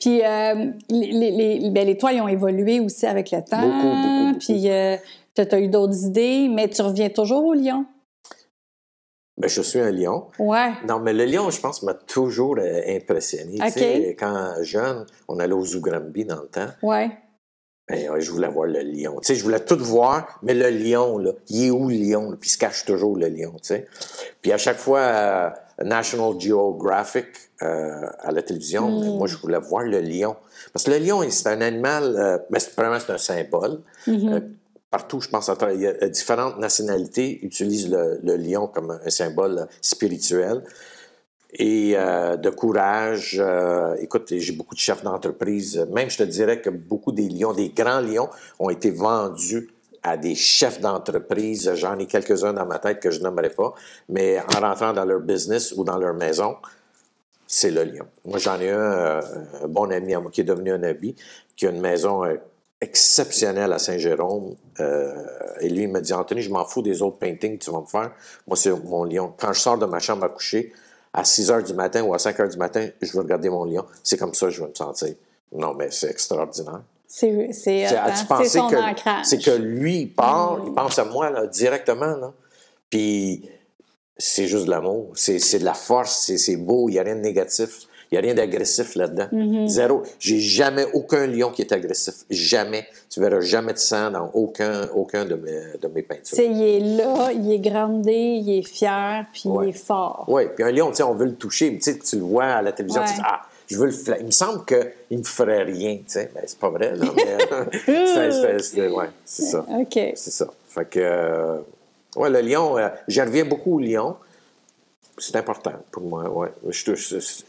[0.00, 3.60] Puis euh, les, les, les, ben, les toiles ont évolué aussi avec le temps.
[3.60, 4.38] Beaucoup, beaucoup, beaucoup.
[4.38, 4.96] Puis euh,
[5.34, 7.86] tu as eu d'autres idées, mais tu reviens toujours au lion?
[9.38, 10.26] Ben, je suis un lion.
[10.38, 10.72] Ouais.
[10.86, 13.56] Non, mais le lion, je pense, m'a toujours euh, impressionné.
[13.58, 13.70] Tu OK.
[13.72, 16.68] sais, Quand jeune, on allait au Zoo Granby dans le temps.
[16.82, 17.10] Ouais.
[17.88, 19.18] Ben, ouais, je voulais voir le lion.
[19.20, 22.30] Tu sais, je voulais tout voir, mais le lion, là, il est où le lion?
[22.30, 22.36] là?
[22.40, 23.86] Puis il se cache toujours le lion, tu sais.
[24.40, 25.50] Puis à chaque fois, euh,
[25.84, 27.26] National Geographic
[27.62, 30.36] euh, à la télévision, ben, moi, je voulais voir le lion.
[30.72, 33.80] Parce que le lion, c'est un animal, euh, mais c'est, premièrement, c'est un symbole.
[34.06, 34.32] Mm-hmm.
[34.32, 34.40] Euh,
[34.90, 39.66] partout, je pense, il y a différentes nationalités utilisent le, le lion comme un symbole
[39.80, 40.62] spirituel
[41.52, 43.36] et euh, de courage.
[43.38, 45.86] Euh, écoute, j'ai beaucoup de chefs d'entreprise.
[45.92, 49.70] Même, je te dirais que beaucoup des lions, des grands lions, ont été vendus
[50.02, 51.72] à des chefs d'entreprise.
[51.74, 53.74] J'en ai quelques-uns dans ma tête que je nommerai pas,
[54.08, 56.56] mais en rentrant dans leur business ou dans leur maison,
[57.46, 58.06] c'est le lion.
[58.24, 59.20] Moi, j'en ai un, euh,
[59.62, 61.14] un bon ami à moi qui est devenu un ami,
[61.54, 62.22] qui a une maison
[62.80, 64.56] exceptionnelle à Saint-Jérôme.
[65.60, 67.82] Et lui, il me dit, Anthony, je m'en fous des autres paintings que tu vas
[67.82, 68.10] me faire.
[68.48, 69.34] Moi, c'est mon lion.
[69.38, 70.72] Quand je sors de ma chambre à coucher,
[71.12, 73.64] à 6 heures du matin ou à 5 heures du matin, je veux regarder mon
[73.64, 73.84] lion.
[74.02, 75.14] C'est comme ça que je veux me sentir.
[75.52, 76.82] Non, mais c'est extraordinaire.
[77.06, 77.86] C'est, c'est,
[78.48, 79.26] son que, ancrage.
[79.26, 80.66] c'est que lui, il part, Mm.
[80.68, 82.16] il pense à moi là, directement.
[82.16, 82.32] Là.
[82.88, 83.46] Puis
[84.16, 85.10] c'est juste de l'amour.
[85.14, 86.24] C'est, de la force.
[86.26, 86.88] C'est, c'est beau.
[86.88, 87.80] Il n'y a rien de négatif.
[88.12, 89.26] Il n'y a rien d'agressif là-dedans.
[89.32, 89.68] Mm-hmm.
[89.68, 90.02] Zéro.
[90.18, 92.12] J'ai jamais aucun lion qui est agressif.
[92.28, 92.86] Jamais.
[93.08, 96.38] Tu verras jamais de sang dans aucun, aucun de, mes, de mes Tu peintures.
[96.40, 99.66] il est là, il est grandé, il est fier, puis Ouais.
[99.66, 100.24] il est fort.
[100.28, 101.78] Oui, puis un lion, tu sais, on veut le toucher.
[101.78, 103.08] Tu le vois à la télévision, Ouais.
[103.08, 105.96] tu dis, ah, je veux le fla- Il me semble qu'il ne me ferait rien,
[105.96, 106.30] tu sais.
[106.34, 107.70] Ben, c'est pas vrai, là, mais...
[107.86, 109.64] c'est, c'est- ouais, ça.
[109.70, 109.92] OK.
[110.14, 110.46] C'est ça.
[110.68, 111.56] Fait que, euh,
[112.16, 114.16] ouais, le lion, euh, j'en reviens beaucoup au lion.
[115.18, 116.52] C'est important pour moi, ouais.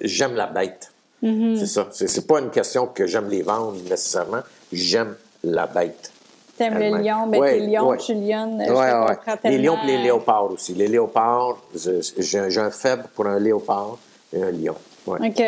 [0.01, 0.91] J'aime la bête.
[1.23, 1.57] Mm-hmm.
[1.57, 1.87] C'est ça.
[1.91, 4.41] C'est, pas une question que j'aime les vendre nécessairement.
[4.71, 6.11] J'aime la bête.
[6.57, 7.97] T'aimes le lion, ben Ouais, t'es lion, ouais.
[7.97, 10.73] je suis lionne, je Ouais, Les lions et les léopards aussi.
[10.75, 13.97] Les léopards, j'ai, j'ai un faible pour un léopard
[14.31, 14.75] et un lion.
[15.07, 15.29] Ouais.
[15.29, 15.43] OK.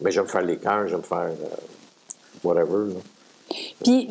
[0.00, 2.92] Mais j'aime faire les cœurs, j'aime faire euh, whatever.
[2.92, 3.00] là.
[3.82, 4.08] Puis,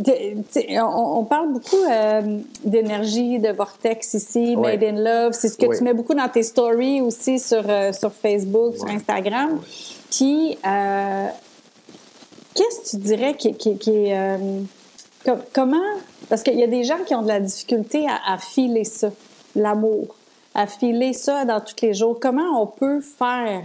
[0.82, 4.78] on, on parle beaucoup euh, d'énergie, de vortex ici, Ouais.
[4.78, 5.34] Made in Love.
[5.34, 8.88] C'est ce que tu mets beaucoup dans tes stories aussi sur, euh, sur Facebook, sur.
[8.88, 9.60] Instagram.
[10.10, 11.28] Puis, euh,
[12.56, 14.38] qu'est-ce que tu dirais qui, qui- qui est.
[15.26, 15.78] com- comment.
[16.30, 19.10] Parce qu'il y a des gens qui ont de la difficulté à, à filer ça,
[19.56, 20.16] l'amour,
[20.56, 22.18] à filer ça dans tous les jours.
[22.20, 23.64] Comment on peut faire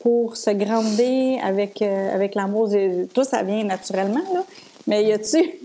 [0.00, 2.68] pour se grandir avec, euh, avec l'amour?
[3.14, 4.44] Toi, ça vient naturellement, là.
[4.86, 5.58] Mais y a-tu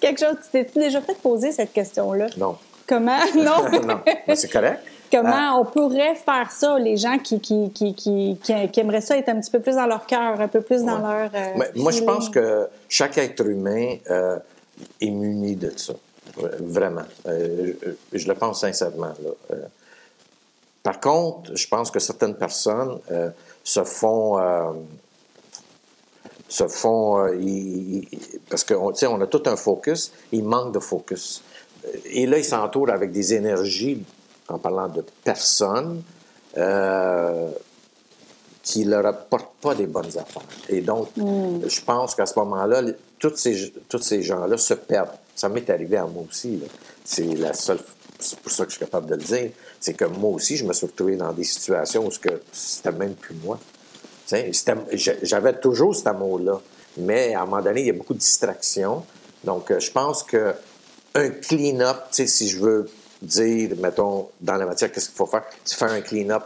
[0.00, 0.36] quelque chose?
[0.52, 2.26] Tu t'es déjà fait poser cette question-là?
[2.36, 2.56] Non.
[2.86, 3.18] Comment?
[3.34, 3.70] Non.
[3.86, 4.00] non.
[4.26, 4.80] Mais c'est correct.
[5.12, 9.28] Comment on pourrait faire ça, les gens qui, qui, qui, qui, qui- aimeraient ça être
[9.28, 11.30] un petit peu plus dans leur cœur, un peu plus dans leur.
[11.34, 14.38] euh, Mais moi, je pense que chaque être humain euh,
[15.00, 15.94] est muni de ça.
[16.60, 17.02] Vraiment.
[17.26, 17.72] Euh,
[18.12, 19.12] je, je le pense sincèrement.
[19.50, 19.56] là.
[20.84, 22.98] Par contre, je pense que certaines personnes
[23.64, 24.38] se font.
[26.50, 27.18] Euh, se font.
[27.24, 28.06] euh, ils-
[28.48, 31.42] parce qu'on on a tout un focus, il manque de focus.
[32.06, 34.02] Et là, ils s'entourent avec des énergies,
[34.48, 36.02] en parlant de personnes,
[36.58, 37.50] euh,
[38.62, 40.42] qui leur apportent pas des bonnes affaires.
[40.68, 42.82] Et donc, je pense qu'à ce moment-là,
[43.18, 45.10] tous ces, tous ces gens-là se perdent.
[45.34, 46.60] Ça m'est arrivé à moi aussi.
[47.04, 47.78] C'est la seule.
[48.18, 49.50] C'est pour ça que je suis capable de le dire.
[49.80, 52.18] C'est que moi aussi, je me suis retrouvé dans des situations où ce
[52.52, 53.58] c'était même plus moi.
[55.22, 56.60] J'avais toujours cet amour-là.
[56.98, 59.04] Mais à un moment donné, il y a beaucoup de distractions.
[59.44, 60.54] Donc, euh, je pense que
[61.14, 62.90] un clean-up, si je veux
[63.22, 65.44] dire, mettons, dans la matière, qu'est-ce qu'il faut faire?
[65.64, 66.44] C'est faire un clean-up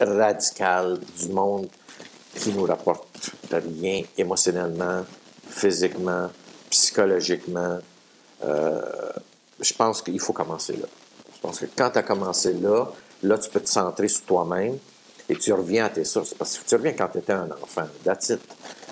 [0.00, 1.68] radical du monde
[2.34, 5.04] qui nous rapporte rien émotionnellement,
[5.48, 6.30] physiquement,
[6.70, 7.78] psychologiquement.
[8.44, 8.80] Euh,
[9.60, 10.86] je pense qu'il faut commencer là.
[11.34, 12.86] Je pense que quand tu as commencé là,
[13.22, 14.78] là, tu peux te centrer sur toi-même
[15.30, 16.34] et tu reviens à tes sources.
[16.34, 17.86] Parce que tu reviens quand tu étais un enfant.
[18.04, 18.40] That's it.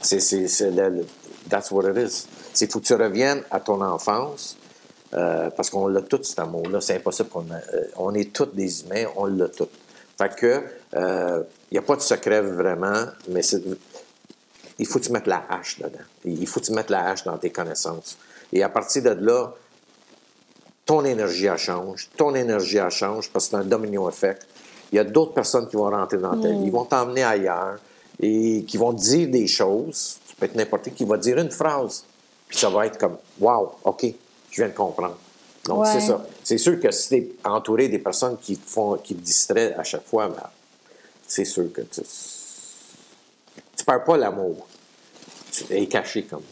[0.00, 1.04] C'est, c'est, le,
[1.50, 2.26] that's what it is.
[2.54, 4.56] C'est faut que tu reviennes à ton enfance.
[5.14, 6.80] Euh, parce qu'on l'a tout, cet amour-là.
[6.80, 9.68] C'est impossible qu'on euh, on est tous des humains, on l'a tout.
[10.16, 13.40] Fait que, il euh, n'y a pas de secret vraiment, mais
[14.78, 15.98] il faut que tu mettes la hache dedans.
[16.24, 18.18] Il faut que tu mettes la hache dans tes connaissances.
[18.52, 19.54] Et à partir de là,
[20.84, 24.46] ton énergie elle change, ton énergie elle change parce que c'est un domino effect.
[24.92, 27.78] Il y a d'autres personnes qui vont rentrer dans ta vie, ils vont t'emmener ailleurs
[28.20, 30.18] et qui vont te dire des choses.
[30.26, 32.04] Ça peut être n'importe qui qui va dire une phrase,
[32.46, 34.06] puis ça va être comme Wow, OK,
[34.50, 35.16] je viens de comprendre.
[35.64, 36.24] Donc, c'est ça.
[36.42, 39.84] C'est sûr que si tu es entouré des personnes qui, font, qui te distraient à
[39.84, 40.48] chaque fois, ben,
[41.26, 44.66] c'est sûr que tu ne perds pas l'amour.
[45.52, 46.42] Tu es caché comme.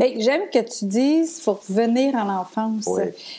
[0.00, 2.88] Bien, j'aime que tu dises faut revenir à l'enfance.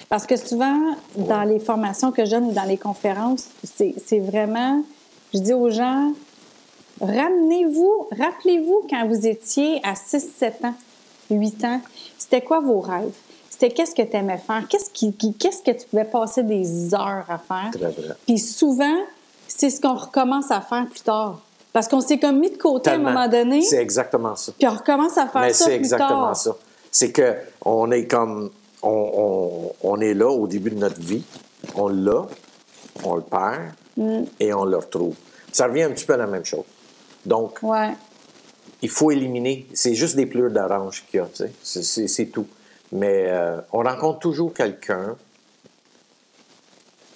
[0.10, 4.84] Parce que souvent, dans les formations que je donne ou dans les conférences, c'est vraiment,
[5.34, 6.14] je dis aux gens,
[7.02, 10.76] ramenez-vous, rappelez-vous quand vous étiez à 6, 7 ans,
[11.32, 11.82] 8 ans,
[12.20, 13.12] c'était quoi vos rêves?
[13.50, 14.68] C'était qu'est-ce que tu aimais faire?
[14.70, 17.72] Qu'est-ce, qui, qu'est-ce que tu pouvais passer des heures à faire?
[17.72, 18.16] Très vrai.
[18.28, 18.98] Puis souvent,
[19.48, 21.42] c'est ce qu'on recommence à faire plus tard.
[21.74, 23.62] Parce qu'on s'est comme mis de côté à un moment donné.
[23.62, 24.52] C'est exactement ça.
[24.58, 26.56] Puis on recommence à faire ça c'est exactement ça.
[26.92, 28.52] C'est que on est comme
[28.84, 31.24] on, on, est là au début de notre vie,
[31.76, 32.26] on l'a,
[33.04, 34.24] on le perd mm.
[34.40, 35.16] et on le retrouve.
[35.52, 36.66] Ça revient un petit peu à la même chose.
[37.26, 37.92] Donc, ouais.
[38.82, 39.68] il faut éliminer.
[39.74, 42.08] C'est juste des pleurs d'orange qu'il y a, tu sais.
[42.08, 42.48] C'est tout.
[42.92, 45.16] Mais euh, on rencontre toujours quelqu'un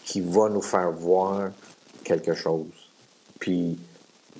[0.05, 1.49] qui va nous faire voir
[2.03, 2.67] quelque chose.
[3.39, 3.77] Puis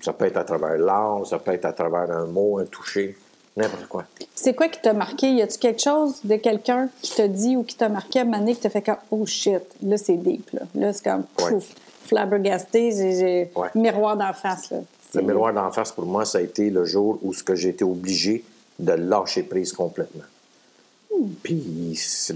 [0.02, 3.18] ça peut être à travers l'art, ça peut être à travers un mot, un toucher,
[3.58, 4.06] n'importe quoi.
[4.34, 5.32] C'est quoi qui t'a marqué?
[5.32, 8.26] Y a-tu quelque chose de quelqu'un qui t'a dit ou qui t'a marqué à un
[8.26, 10.62] moment donné qui t'a fait comme Oh shit, là c'est deep, là.
[10.76, 11.66] Là c'est comme pouf,
[12.04, 14.80] flabbergasté, j'ai miroir d'en face, là.
[15.16, 18.44] Le miroir d'en face, pour moi, ça a été le jour où j'ai été obligé
[18.80, 20.24] de lâcher prise complètement.
[21.10, 21.28] Hmm.
[21.42, 22.36] Puis, c'est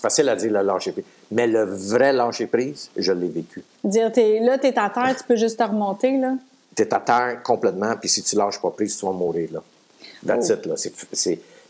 [0.00, 1.04] facile à dire le lâcher prise.
[1.30, 3.64] Mais le vrai lâcher prise, je l'ai vécu.
[3.82, 6.34] Dire, es, là, tu es à terre, tu peux juste te remonter, là?
[6.74, 9.62] Tu es à terre complètement, puis si tu lâches pas prise, tu vas mourir, là.
[10.26, 10.54] That's oh.
[10.54, 10.74] it, là.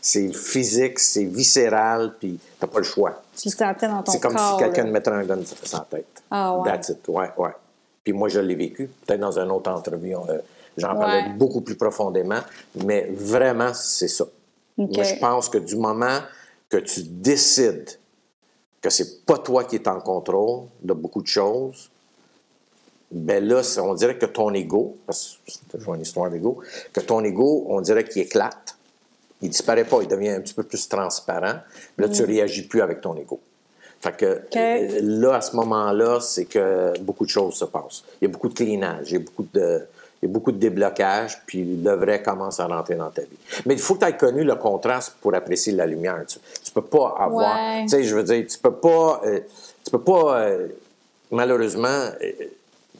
[0.03, 3.21] C'est physique, c'est viscéral, puis t'as pas le choix.
[3.37, 5.85] Tu le sentais dans ton C'est comme si quelqu'un me mettrait un gun sur la
[5.85, 6.23] tête.
[6.29, 6.69] Ah ouais.
[6.69, 7.51] That's it, ouais, ouais.
[8.03, 8.89] Puis moi, je l'ai vécu.
[9.05, 10.39] Peut-être dans une autre entrevue, euh,
[10.75, 12.39] j'en parlais beaucoup plus profondément,
[12.83, 14.25] mais vraiment, c'est ça.
[14.77, 16.19] Moi, je pense que du moment
[16.69, 17.99] que tu décides
[18.81, 21.90] que c'est pas toi qui es en contrôle de beaucoup de choses,
[23.11, 26.59] ben là, on dirait que ton ego, parce que c'est toujours une histoire d'ego,
[26.93, 28.77] que ton ego, on dirait qu'il éclate.
[29.41, 31.55] Il disparaît pas, il devient un petit peu plus transparent.
[31.97, 32.25] Là, tu mm.
[32.25, 33.39] réagis plus avec ton ego.
[33.99, 38.03] Fait que euh, là, à ce moment-là, c'est que beaucoup de choses se passent.
[38.19, 39.81] Il y a beaucoup de cleanage, il y a beaucoup de,
[40.21, 43.37] il y a beaucoup de déblocage, puis le vrai commence à rentrer dans ta vie.
[43.65, 46.23] Mais il faut que tu aies connu le contraste pour apprécier la lumière.
[46.27, 49.39] Tu, ne peux pas avoir, tu sais, je veux dire, tu peux pas, euh,
[49.83, 50.67] tu peux pas, euh,
[51.29, 52.09] malheureusement,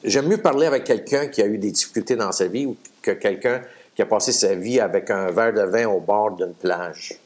[0.04, 3.12] J'aime mieux parler avec quelqu'un qui a eu des difficultés dans sa vie ou que
[3.12, 3.62] quelqu'un
[3.96, 7.20] qui a passé sa vie avec un verre de vin au bord d'une plage.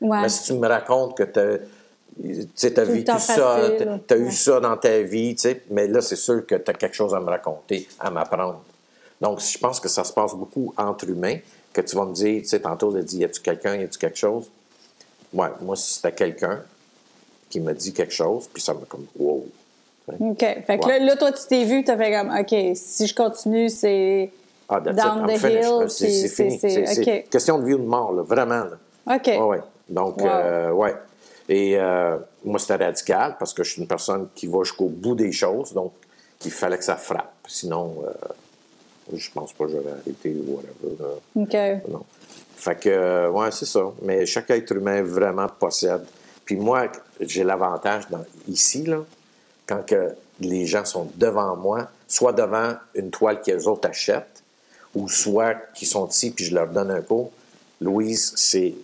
[0.00, 3.70] Mais si tu me racontes que tu as, vécu ça,
[4.06, 5.36] tu as, eu ça dans ta vie,
[5.70, 8.62] mais là, c'est sûr que tu as quelque chose à me raconter, à m'apprendre.
[9.20, 11.38] Donc, je pense que ça se passe beaucoup entre humains,
[11.72, 13.98] que tu vas me dire, tu sais, tantôt, tu dit, y a-tu quelqu'un, y a-tu
[13.98, 14.50] quelque chose?
[15.32, 16.62] Ouais, moi, si c'était quelqu'un
[17.48, 19.46] qui me dit quelque chose, puis ça me comme, wow,
[20.08, 20.38] OK.
[20.38, 23.68] Fait que là, toi, tu t'es vu, tu as fait comme, OK, si je continue,
[23.68, 24.30] c'est
[24.68, 25.88] ah, down the hill.
[25.88, 26.58] C'est fini.
[26.58, 28.64] C'est question de vie ou de mort, là, vraiment.
[28.64, 29.16] Là.
[29.16, 29.48] OK.
[29.48, 29.60] ouais.
[29.88, 30.94] Donc, euh, ouais.
[31.48, 35.14] Et euh, moi, c'était radical parce que je suis une personne qui va jusqu'au bout
[35.14, 35.72] des choses.
[35.72, 35.92] Donc,
[36.44, 37.32] il fallait que ça frappe.
[37.46, 41.20] Sinon, euh, je pense pas que j'aurais arrêté ou whatever.
[41.36, 41.90] OK.
[41.90, 42.04] Non.
[42.56, 43.92] Fait que, ouais, c'est ça.
[44.02, 46.04] Mais chaque être humain vraiment possède.
[46.44, 48.04] Puis moi, j'ai l'avantage
[48.48, 48.98] ici, là,
[49.72, 54.42] quand que les gens sont devant moi, soit devant une toile qu'ils autres achètent,
[54.94, 57.30] ou soit qu'ils sont ici puis je leur donne un pot.
[57.80, 58.74] Louise, c'est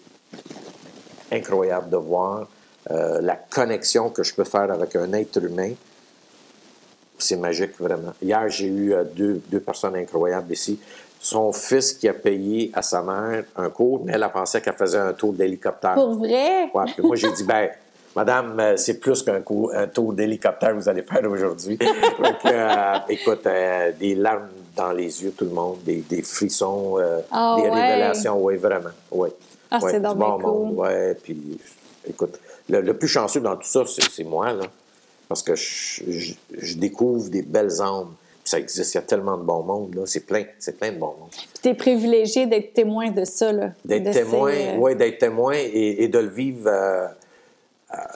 [1.31, 2.49] incroyable de voir
[2.91, 5.73] euh, la connexion que je peux faire avec un être humain.
[7.19, 8.15] C'est magique, vraiment.
[8.23, 10.81] Hier, j'ai eu euh, deux, deux, personnes incroyables ici.
[11.21, 14.77] son fils qui a payé à sa mère un cours, mais elle a pensé qu'elle
[14.77, 15.95] faisait un tour d'hélicoptère.
[15.95, 16.71] Pour vrai?
[16.73, 17.69] Ouais, puis moi, j'ai dit, ben,
[18.19, 19.41] madame, euh, c'est plus qu'un
[19.75, 21.79] un tour d'hélicoptère que vous allez faire aujourd'hui.
[22.45, 27.21] Euh, écoute, euh, des larmes dans les yeux, tout le monde, des, des frissons, euh,
[27.31, 27.71] Ah des ouais.
[27.71, 28.91] révélations, oui, vraiment.
[29.11, 29.29] Oui.
[29.71, 30.87] Ah, Ouais, c'est donc bon cool.
[31.23, 31.59] puis,
[32.09, 34.65] écoute, le, le plus chanceux dans tout ça, c'est moi, là.
[35.29, 38.15] Parce que je, je- je découvre des belles âmes.
[38.45, 40.03] Ça existe, il y a tellement de bon monde, là.
[40.07, 41.29] C'est plein, c'est plein de bon monde.
[41.31, 43.71] Puis t'es privilégié d'être témoin de ça, là.
[43.85, 47.07] D'être témoin, ces, ouais, d'être témoin et, et de le vivre, euh,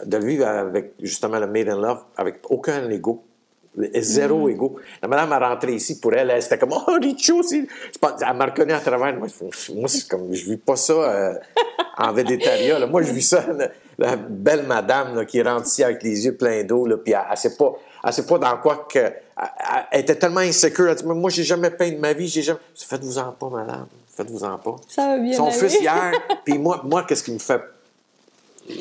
[0.04, 3.24] de le vivre avec justement le Made in Love, avec aucun ego.
[4.00, 4.50] Zéro Mm.
[4.50, 4.76] ego.
[5.00, 7.66] La madame a rentré ici pour elle, elle c'était comme Oh, Richo, c'est.
[8.20, 9.16] Elle m'a reconnu à travers.
[9.16, 11.34] Moi, je- moi c'est comme, je vis pas ça euh,
[11.96, 12.78] en végétarien.
[12.78, 12.86] là.
[12.86, 16.36] Moi, je vis ça, la, la belle madame là, qui rentre ici avec les yeux
[16.36, 17.72] pleins d'eau, puis elle, elle sait pas.
[18.04, 18.98] Elle sait pas dans quoi que.
[19.90, 20.90] Elle, était tellement insécure.
[20.90, 22.28] Elle dit Moi, j'ai jamais peint de ma vie.
[22.28, 22.58] J'ai jamais.
[22.76, 23.86] Faites-vous-en pas, madame.
[24.14, 24.76] Faites-vous-en pas.
[24.88, 26.12] Ça va bien Son fils hier.
[26.44, 27.62] Puis moi, moi qu'est-ce qui me fait.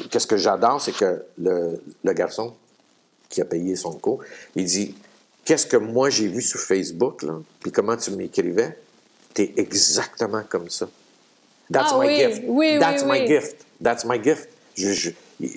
[0.09, 2.53] Qu'est-ce que j'adore, c'est que le, le garçon
[3.29, 4.23] qui a payé son cours,
[4.55, 4.95] il dit
[5.43, 8.77] Qu'est-ce que moi j'ai vu sur Facebook, là, puis comment tu m'écrivais
[9.33, 10.87] T'es exactement comme ça.
[11.71, 12.41] That's Ah my oui, gift.
[12.47, 13.55] oui, That's oui, my gift.
[13.81, 14.49] That's my gift.
[14.75, 15.11] Je, je-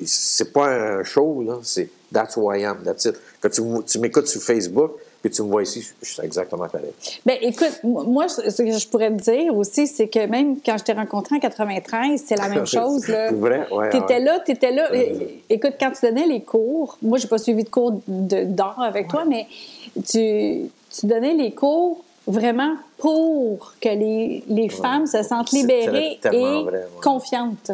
[0.06, 1.58] c'est pas un show, là.
[1.62, 2.82] C'est That's who I am.
[2.84, 3.16] That's it.
[3.40, 4.92] Quand tu m'écoutes sur Facebook,
[5.24, 6.90] puis tu me vois ici, je suis exactement pareil.
[7.24, 10.84] Ben écoute, moi, ce que je pourrais te dire aussi, c'est que même quand je
[10.84, 13.08] t'ai rencontré en 93, c'est la même chose.
[13.08, 13.30] là.
[13.30, 13.66] C'est vrai?
[13.72, 14.20] Ouais, T'étais ouais.
[14.20, 14.94] là, t'étais là.
[14.94, 18.78] É- Écoute, quand tu donnais les cours, moi, j'ai pas suivi de cours de- d'art
[18.82, 19.46] avec toi, mais
[20.06, 26.28] tu, tu donnais les cours vraiment pour que les, les femmes se sentent libérées et
[26.28, 26.82] vrai, ouais.
[27.02, 27.70] confiantes.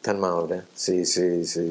[0.00, 0.62] Tellement vrai.
[0.74, 1.68] C'est, c'est, c'est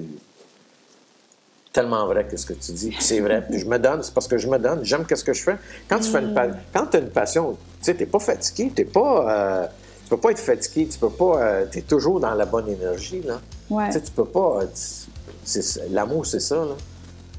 [1.76, 2.96] tellement vrai que ce que tu dis.
[3.00, 3.44] C'est vrai.
[3.48, 4.80] Puis je me donne, c'est parce que je me donne.
[4.84, 5.58] J'aime qu'est-ce que je fais.
[5.90, 8.86] Quand tu fais une pa- quand as une passion, tu sais, t'es pas fatigué, t'es
[8.86, 9.30] pas,
[9.64, 9.68] euh,
[10.04, 13.22] tu peux pas être fatigué, tu peux pas, euh, t'es toujours dans la bonne énergie
[13.22, 13.40] là.
[13.70, 13.88] Ouais.
[13.88, 14.62] Tu sais, tu peux pas.
[14.62, 15.60] euh,
[15.92, 16.76] l'amour, c'est ça là.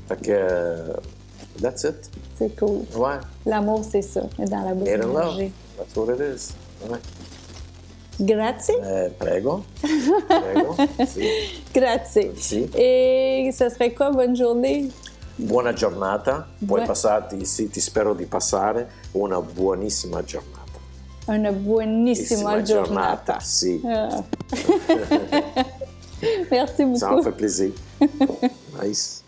[0.09, 0.92] Fait que, euh,
[1.62, 1.96] that's it.
[2.38, 2.83] C'est cool.
[2.94, 3.16] Ouais.
[3.46, 5.53] L'amour, c'est ça, dans la bonne énergie.
[5.79, 6.53] That's what it is.
[6.88, 6.99] Ouais.
[8.18, 8.74] Grazie.
[8.81, 9.64] Euh, prego.
[10.26, 10.74] Prego.
[11.07, 11.29] Sì.
[11.72, 12.33] Grazie.
[12.37, 12.68] Sì.
[12.74, 14.90] Et ce serait quoi, bonne journée?
[15.38, 20.55] Buona giornata, puoi Bue- passarti, sì, ti spero di passare una buonissima giornata.
[21.26, 23.38] Una buonissima Buonissima giornata.
[23.40, 24.24] Sì, Ah.
[26.50, 27.22] Merci ça en beaucoup.
[27.24, 27.72] fait plaisir.
[28.83, 29.22] nice.